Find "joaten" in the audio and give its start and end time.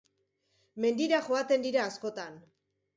1.29-1.69